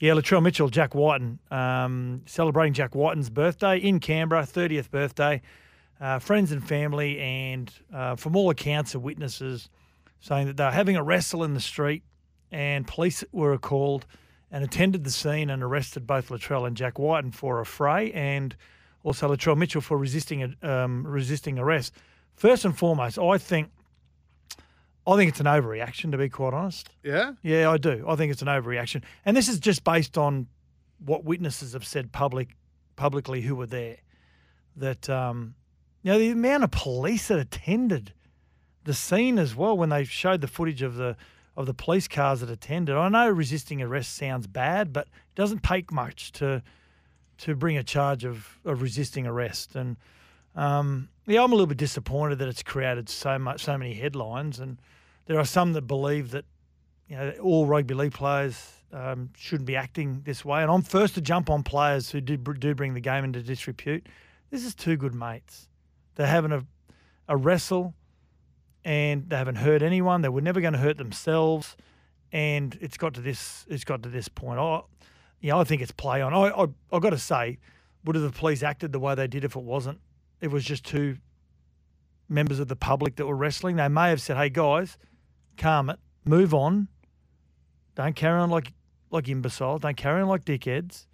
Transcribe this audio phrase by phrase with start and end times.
[0.00, 5.40] Yeah, Latrell Mitchell, Jack Wighton, um, celebrating Jack Wighton's birthday in Canberra, 30th birthday.
[6.00, 9.70] Uh, friends and family, and uh, from all accounts of witnesses,
[10.20, 12.02] saying that they were having a wrestle in the street,
[12.50, 14.04] and police were called
[14.50, 18.56] and attended the scene and arrested both Latrell and Jack Wighton for affray, and
[19.04, 21.94] also Latrell Mitchell for resisting um, resisting arrest.
[22.34, 23.70] First and foremost, I think
[25.06, 26.88] I think it's an overreaction, to be quite honest.
[27.02, 27.32] Yeah?
[27.42, 28.04] Yeah, I do.
[28.08, 30.46] I think it's an overreaction, and this is just based on
[31.04, 32.56] what witnesses have said public
[32.96, 33.96] publicly who were there.
[34.76, 35.54] That um,
[36.02, 38.12] you know the amount of police that attended
[38.84, 41.16] the scene as well when they showed the footage of the
[41.56, 42.96] of the police cars that attended.
[42.96, 46.62] I know resisting arrest sounds bad, but it doesn't take much to
[47.38, 49.74] to bring a charge of, of resisting arrest.
[49.74, 49.96] And
[50.54, 54.60] um, yeah, I'm a little bit disappointed that it's created so much, so many headlines.
[54.60, 54.78] And
[55.26, 56.44] there are some that believe that
[57.08, 60.62] you know all rugby league players um, shouldn't be acting this way.
[60.62, 64.06] And I'm first to jump on players who do do bring the game into disrepute.
[64.50, 65.68] This is two good mates.
[66.14, 66.64] They're having a
[67.28, 67.94] a wrestle,
[68.84, 70.22] and they haven't hurt anyone.
[70.22, 71.76] They were never going to hurt themselves,
[72.32, 73.66] and it's got to this.
[73.68, 74.60] It's got to this point.
[74.60, 74.82] I,
[75.40, 76.32] you know, I think it's play on.
[76.32, 77.58] I I I got to say,
[78.04, 80.00] would have the police acted the way they did if it wasn't?
[80.40, 81.18] It was just two
[82.28, 83.76] members of the public that were wrestling.
[83.76, 84.98] They may have said, "Hey guys,
[85.56, 86.88] calm it, move on.
[87.94, 88.72] Don't carry on like
[89.10, 89.80] like imbeciles.
[89.80, 91.06] Don't carry on like dickheads."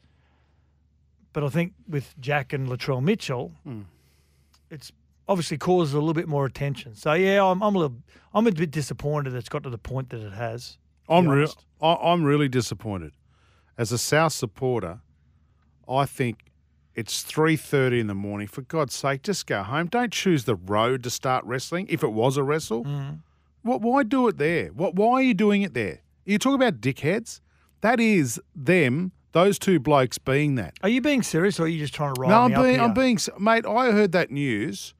[1.32, 3.82] But I think with Jack and Latrell Mitchell, hmm.
[4.68, 4.90] it's
[5.28, 6.96] obviously causes a little bit more attention.
[6.96, 7.96] So yeah, I'm, I'm a little,
[8.34, 10.76] I'm a bit disappointed it's got to the point that it has.
[11.08, 11.52] I'm real.
[11.80, 13.12] I'm really disappointed.
[13.78, 15.00] As a South supporter,
[15.88, 16.49] I think
[16.94, 18.48] it's three thirty in the morning.
[18.48, 19.86] For God's sake, just go home.
[19.86, 21.86] Don't choose the road to start wrestling.
[21.88, 23.20] If it was a wrestle, Mm.
[23.62, 23.80] what?
[23.80, 24.68] Why do it there?
[24.68, 24.94] What?
[24.94, 26.00] Why are you doing it there?
[26.24, 27.40] You talk about dickheads.
[27.80, 29.12] That is them.
[29.32, 30.74] Those two blokes being that.
[30.82, 32.80] Are you being serious, or are you just trying to rile no, I'm being.
[32.80, 33.18] I'm being.
[33.38, 34.92] Mate, I heard that news.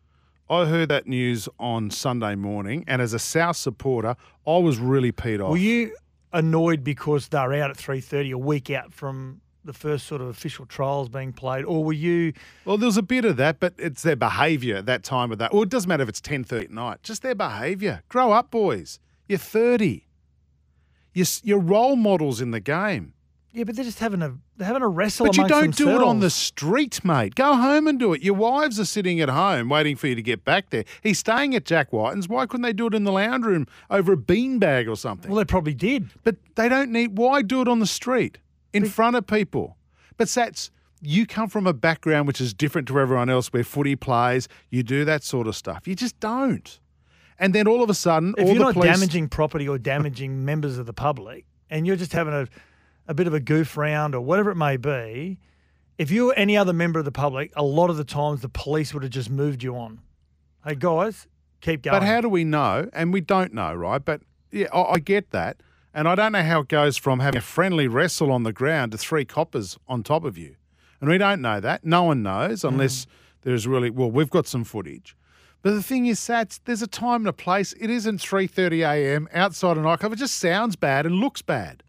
[0.48, 5.12] I heard that news on Sunday morning, and as a South supporter, I was really
[5.12, 5.50] peed off.
[5.50, 5.96] Were you
[6.32, 10.28] annoyed because they're out at three thirty, a week out from the first sort of
[10.28, 12.32] official trials being played, or were you?
[12.64, 15.52] Well, there's a bit of that, but it's their behaviour at that time of that.
[15.52, 17.02] Well, it doesn't matter if it's ten thirty at night.
[17.02, 18.02] Just their behaviour.
[18.08, 18.98] Grow up, boys.
[19.28, 20.06] You're thirty.
[21.12, 23.14] You're, you're role models in the game.
[23.52, 25.26] Yeah, but they're just having a they're having a wrestle.
[25.26, 27.34] But you don't do it on the street, mate.
[27.34, 28.22] Go home and do it.
[28.22, 30.84] Your wives are sitting at home waiting for you to get back there.
[31.02, 32.28] He's staying at Jack Wighton's.
[32.28, 35.28] Why couldn't they do it in the lounge room over a beanbag or something?
[35.30, 36.10] Well, they probably did.
[36.22, 37.18] But they don't need.
[37.18, 38.38] Why do it on the street
[38.72, 39.76] in front of people?
[40.16, 40.70] But that's
[41.00, 44.48] you come from a background which is different to everyone else, where footy plays.
[44.68, 45.88] You do that sort of stuff.
[45.88, 46.78] You just don't.
[47.38, 48.98] And then all of a sudden, If all you're the not police.
[48.98, 52.46] damaging property or damaging members of the public, and you're just having a,
[53.08, 55.38] a bit of a goof round or whatever it may be,
[55.96, 58.48] if you were any other member of the public, a lot of the times the
[58.50, 60.00] police would have just moved you on.
[60.66, 61.26] Hey guys,
[61.62, 61.98] keep going.
[61.98, 62.90] But how do we know?
[62.92, 64.04] And we don't know, right?
[64.04, 64.20] But
[64.50, 65.62] yeah, I, I get that.
[65.92, 68.92] And I don't know how it goes from having a friendly wrestle on the ground
[68.92, 70.56] to three coppers on top of you.
[71.00, 71.84] And we don't know that.
[71.84, 73.08] No one knows unless mm.
[73.42, 75.16] there's really well, we've got some footage.
[75.62, 77.74] But the thing is, Sats, there's a time and a place.
[77.78, 79.28] It isn't 3:30 a.m.
[79.32, 80.12] outside a nightclub.
[80.12, 81.82] It just sounds bad and looks bad.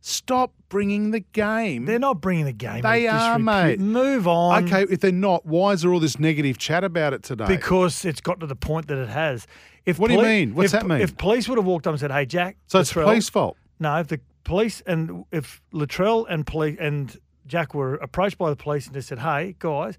[0.00, 1.86] Stop bringing the game.
[1.86, 2.82] They're not bringing the game.
[2.82, 3.80] They are, mate.
[3.80, 4.64] Move on.
[4.64, 7.46] okay, if they're not, why is there all this negative chat about it today?
[7.46, 9.46] Because it's got to the point that it has.
[9.88, 10.54] If What do you mean?
[10.54, 11.00] What's if, that mean?
[11.00, 13.56] If police would have walked up and said, "Hey, Jack," so it's police fault.
[13.80, 18.56] No, if the police and if Latrell and police and Jack were approached by the
[18.56, 19.96] police and just said, "Hey, guys,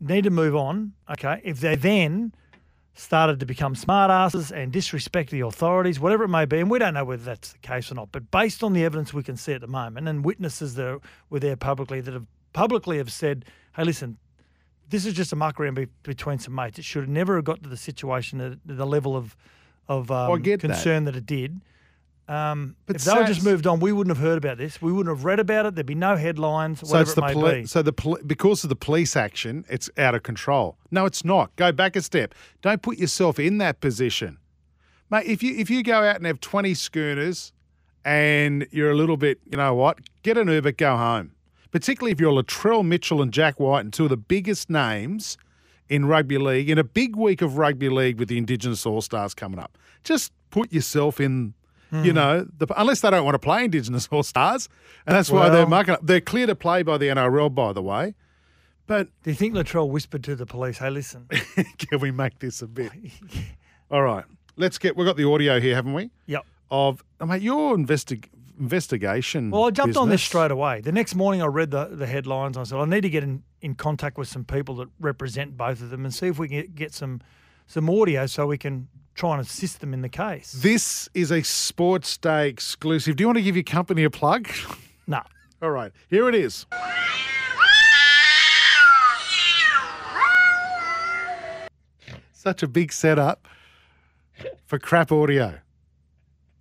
[0.00, 2.34] need to move on." Okay, if they then
[2.94, 6.94] started to become smartasses and disrespect the authorities, whatever it may be, and we don't
[6.94, 9.52] know whether that's the case or not, but based on the evidence we can see
[9.52, 10.98] at the moment and witnesses that
[11.30, 13.44] were there publicly that have publicly have said,
[13.76, 14.18] "Hey, listen."
[14.90, 16.78] This is just a muck around be, between some mates.
[16.78, 19.36] It should have never have got to the situation at the level of
[19.88, 20.68] of um, I get that.
[20.68, 21.16] concern that.
[21.16, 21.60] it did.
[22.28, 24.80] Um, But if they just moved on, we wouldn't have heard about this.
[24.80, 25.74] We wouldn't have read about it.
[25.74, 28.76] There'd be no headlines, So it's the it poli- so the poli- because of the
[28.76, 30.76] police action, it's out of control.
[30.92, 31.54] No, it's not.
[31.56, 32.32] Go back a step.
[32.62, 34.38] Don't put yourself in that position,
[35.10, 35.26] mate.
[35.26, 37.52] If you if you go out and have twenty schooners
[38.04, 39.98] and you're a little bit, you know what?
[40.22, 41.32] Get an Uber, go home.
[41.70, 45.36] Particularly if you're Latrell Mitchell and Jack Wighton and two of the biggest names
[45.88, 49.34] in rugby league in a big week of rugby league with the Indigenous All Stars
[49.34, 49.76] coming up.
[50.04, 51.54] Just put yourself in.
[51.90, 52.04] Hmm.
[52.04, 54.68] You know, the, unless they don't want to play Indigenous All Stars,
[55.06, 56.00] and that's why they're Well- marking up.
[56.04, 58.14] They're clear to play by the NRL, by the way.
[58.86, 61.26] But Do you think Latrell whispered to the police, "Hey, listen,
[61.78, 62.92] can we make this a bit?
[63.90, 64.24] All right,
[64.56, 64.96] let's get.
[64.96, 66.10] We've got the audio here, haven't we?
[66.26, 68.28] yep." Of oh, mate, your investi-
[68.60, 69.50] investigation.
[69.50, 70.82] Well, I jumped on this straight away.
[70.82, 72.56] The next morning, I read the, the headlines.
[72.56, 75.80] I said, I need to get in, in contact with some people that represent both
[75.80, 77.20] of them and see if we can get, get some
[77.66, 80.50] some audio so we can try and assist them in the case.
[80.52, 83.14] This is a Sports Day exclusive.
[83.14, 84.48] Do you want to give your company a plug?
[85.06, 85.22] no.
[85.62, 86.66] All right, here it is.
[92.32, 93.46] Such a big setup
[94.64, 95.58] for crap audio.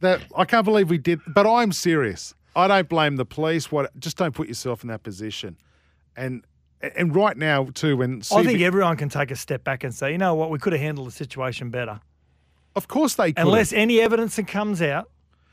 [0.01, 2.33] That I can't believe we did, but I'm serious.
[2.55, 3.71] I don't blame the police.
[3.71, 3.97] What?
[3.99, 5.57] Just don't put yourself in that position.
[6.15, 6.43] And
[6.81, 10.11] and right now too, when I think everyone can take a step back and say,
[10.11, 11.99] you know what, we could have handled the situation better.
[12.75, 13.45] of course they could.
[13.45, 15.09] Unless any evidence that comes out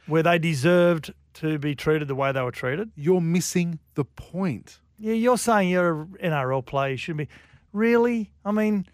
[0.06, 2.90] where they deserved to be treated the way they were treated.
[2.96, 4.78] you're missing the point.
[4.98, 6.92] Yeah, you're saying you're an NRL player.
[6.92, 7.34] You shouldn't be.
[7.72, 8.32] Really?
[8.44, 8.86] I mean,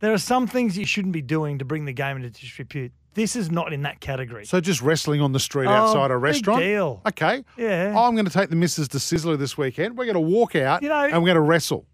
[0.00, 2.92] there are some things you shouldn't be doing to bring the game into disrepute.
[3.16, 4.44] This is not in that category.
[4.46, 6.60] So just wrestling on the street Oh, outside a big restaurant.
[6.62, 7.02] deal.
[7.08, 7.42] Okay.
[7.56, 7.88] Yeah.
[7.98, 9.96] I'm going to take the missus to Sizzler this weekend.
[9.98, 11.86] We're going to walk out You know- and we're going to wrestle.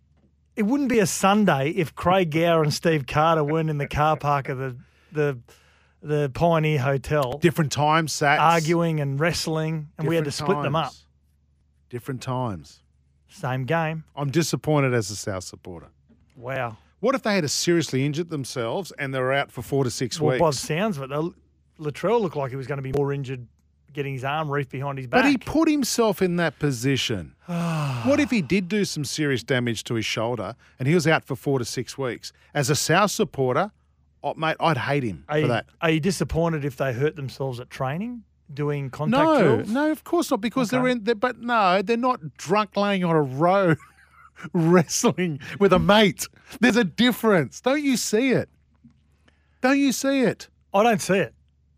[0.56, 4.16] it wouldn't be a Sunday if Craig Gower and Steve Carter weren't in the car
[4.18, 4.76] park of the
[5.12, 5.38] the
[6.02, 8.40] the Pioneer Hotel Different time sats.
[8.40, 10.86] arguing and wrestling, and we had to Different split them up.
[10.86, 11.06] times.
[11.88, 12.82] Different times.
[13.28, 14.02] Same game.
[14.16, 15.90] I'm disappointed as a South supporter.
[16.36, 16.76] Wow.
[17.02, 19.90] What if they had a seriously injured themselves and they were out for four to
[19.90, 21.34] six Well, by the sounds of it, though,
[21.80, 23.48] Latrell looked like he was going to be more injured
[23.92, 25.22] getting his arm reefed behind his back.
[25.22, 27.34] But he put himself in that position.
[27.48, 28.04] Ah.
[28.06, 31.24] what if he did do some serious damage to his shoulder and he was out
[31.24, 32.32] for four to six weeks?
[32.54, 33.72] As a South supporter,
[34.22, 35.66] oh, mate, I'd hate him are, for you, that.
[35.80, 38.22] are you disappointed if they hurt themselves at training
[38.54, 39.68] doing contact No, drills?
[39.70, 41.02] no, of course not, because they're in.
[41.02, 43.76] They're, but no, they're not drunk laying on a road
[44.52, 46.26] wrestling with a mate.
[46.60, 47.60] There's a difference.
[47.60, 48.48] Don't you see it?
[49.60, 50.48] Don't you see it?
[50.74, 51.34] I don't see it.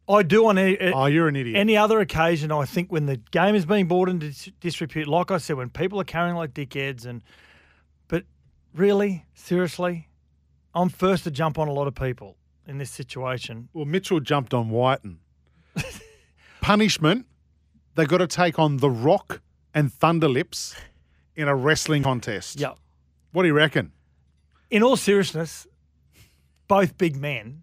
[0.08, 1.56] I do on any, Oh, you're an idiot.
[1.56, 2.52] any other occasion.
[2.52, 5.70] I think when the game is being brought into dis- disrepute, like I said, when
[5.70, 7.22] people are carrying like dickheads, and
[8.08, 8.24] but
[8.74, 10.08] really, seriously,
[10.74, 13.68] I'm first to jump on a lot of people in this situation.
[13.72, 15.20] well, Mitchell jumped on Wighton.
[16.60, 17.26] Punishment:
[17.94, 19.40] They got to take on The Rock
[19.74, 20.74] and Thunderlips
[21.36, 22.60] in a wrestling contest.
[22.60, 22.72] Yeah.
[23.32, 23.92] What do you reckon?
[24.70, 25.66] In all seriousness,
[26.68, 27.62] both big men.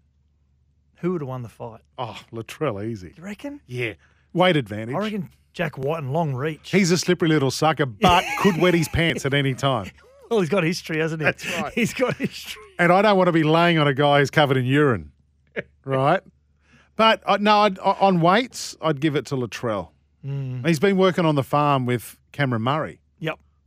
[1.00, 1.80] Who would have won the fight?
[1.98, 3.12] Oh, Latrell, easy.
[3.16, 3.60] You reckon?
[3.66, 3.94] Yeah,
[4.32, 4.94] weight advantage.
[4.94, 6.70] I reckon Jack Wighton and long reach.
[6.70, 9.90] He's a slippery little sucker, but could wet his pants at any time.
[10.30, 11.24] well, he's got history, hasn't he?
[11.24, 11.72] That's right.
[11.74, 12.62] He's got history.
[12.78, 15.10] and I don't want to be laying on a guy who's covered in urine,
[15.84, 16.22] right?
[16.96, 19.88] But uh, no, I'd, uh, on weights, I'd give it to Latrell.
[20.24, 20.66] Mm.
[20.66, 23.00] He's been working on the farm with Cameron Murray.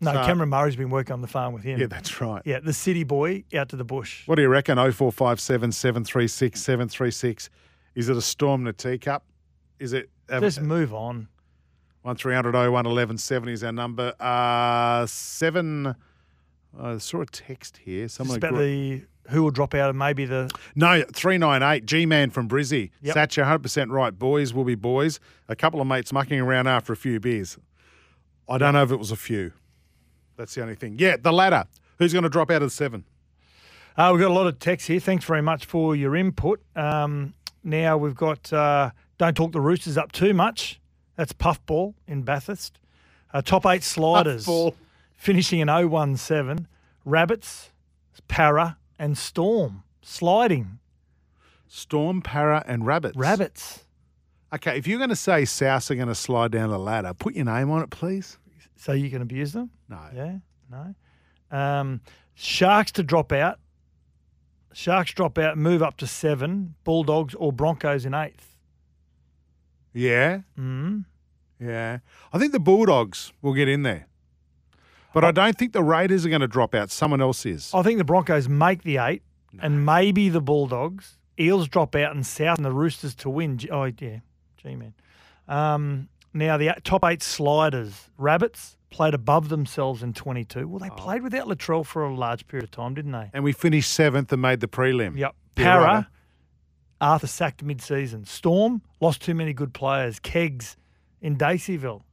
[0.06, 1.80] No, So- Cameron Murray's been working on the farm with him.
[1.80, 2.42] Yeah, that's right.
[2.46, 4.28] Yeah, the city boy out to the bush.
[4.28, 4.78] What do you reckon?
[4.78, 7.50] 0457 736 736.
[7.96, 9.24] Is it a storm in a teacup?
[9.80, 11.28] Is it Just move on.
[12.04, 14.14] 1300 01 1170 is our number.
[14.20, 15.96] Uh, seven.
[16.80, 18.08] I saw a text here.
[18.08, 22.48] Someone about the who will drop out and maybe the No, 398, G Man from
[22.48, 22.92] Brizzy.
[23.02, 23.16] Yep.
[23.16, 24.18] Satcher, 100% right.
[24.18, 25.20] Boys will be boys.
[25.48, 27.58] A couple of mates mucking around after a few beers.
[28.48, 29.54] I don't know if it was a few.
[30.38, 30.96] That's the only thing.
[31.00, 31.66] Yeah, the ladder.
[31.98, 33.06] Who's going to drop out of the seven?
[33.98, 35.00] Uh, we've got a lot of texts here.
[35.00, 36.62] Thanks very much for your input.
[36.76, 40.82] Um, now we've got uh, Don't Talk the Roosters up too much.
[41.16, 42.78] That's Puffball in Bathurst.
[43.34, 44.76] Uh, top eight sliders Puffball.
[45.16, 46.68] finishing in 017.
[47.06, 47.70] Rabbits,
[48.28, 50.80] Para, and Storm sliding.
[51.68, 53.18] Storm, Para, and Rabbits.
[53.18, 53.86] Rabbits.
[54.54, 57.36] Okay, if you're going to say Souths are going to slide down the ladder, put
[57.36, 58.38] your name on it, please.
[58.76, 59.70] So you can abuse them?
[59.90, 60.00] No.
[60.14, 60.38] Yeah,
[60.70, 60.96] no.
[61.58, 62.02] Um,
[62.34, 63.60] Sharks to drop out.
[64.74, 66.76] Sharks drop out, move up to seven.
[66.84, 68.58] Bulldogs or Broncos in eighth.
[69.94, 71.06] Yeah, Mm.
[71.60, 72.00] yeah.
[72.34, 74.08] I think the Bulldogs will get in there.
[75.14, 76.92] But I don't think the Raiders are going to drop out.
[76.92, 77.72] Someone else is.
[77.74, 79.24] I think the Broncos make the eight,
[79.62, 81.18] and maybe the Bulldogs.
[81.40, 83.58] Eels drop out, and South and the Roosters to win.
[83.72, 84.20] Oh yeah,
[84.58, 84.94] G man.
[85.48, 88.10] Um, now the top eight sliders.
[88.18, 90.68] Rabbits played above themselves in 22.
[90.68, 90.96] Well, they Oh.
[90.96, 93.30] played without Latrell for a large period of time, didn't they?
[93.34, 95.18] And we finished seventh and made the prelim.
[95.18, 95.36] Yep.
[95.58, 96.08] Yeah, Para.
[97.02, 98.26] Arthur sacked mid-season.
[98.26, 100.20] Storm lost too many good players.
[100.20, 100.78] Kegs
[101.22, 102.04] in Daceyville.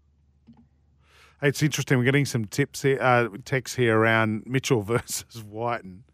[1.41, 1.99] It's interesting.
[1.99, 6.05] We're getting some tips here, uh, texts here around Mitchell versus Wighton.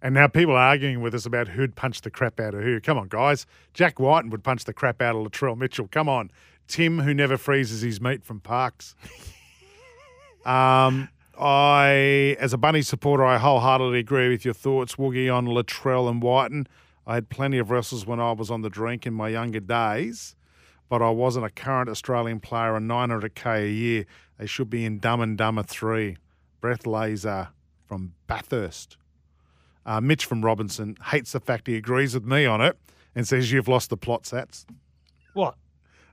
[0.00, 2.80] And now people are arguing with us about who'd punch the crap out of who.
[2.80, 3.46] Come on, guys.
[3.74, 5.88] Jack Wighton would punch the crap out of Latrell Mitchell.
[5.88, 6.30] Come on.
[6.68, 8.94] Tim, who never freezes his meat from Parks.
[10.44, 11.08] um,
[11.38, 16.22] I, as a Bunny supporter, I wholeheartedly agree with your thoughts, Woogie, on Latrell and
[16.22, 16.68] Wighton.
[17.06, 20.36] I had plenty of wrestles when I was on the drink in my younger days,
[20.88, 24.06] but I wasn't a current Australian player on 900k a year.
[24.38, 26.16] They should be in Dumb and Dumber 3.
[26.60, 27.48] Breath Laser
[27.86, 28.96] from Bathurst.
[29.86, 32.76] Uh, Mitch from Robinson hates the fact he agrees with me on it
[33.14, 34.66] and says you've lost the plot, Sats.
[35.32, 35.54] What?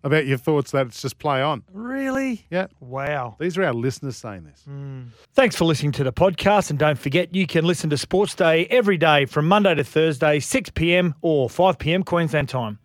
[0.06, 1.64] About your thoughts that it's just play on.
[1.74, 2.46] Really?
[2.52, 2.68] Yeah.
[2.80, 3.38] Wow.
[3.40, 4.62] These are our listeners saying this.
[4.64, 5.06] Hmm.
[5.34, 6.70] Thanks for listening to the podcast.
[6.70, 10.40] And don't forget, you can listen to Sports Day every day from Monday to Thursday,
[10.40, 11.16] 6 p.m.
[11.24, 12.04] or 5 p.m.
[12.04, 12.78] Queensland time.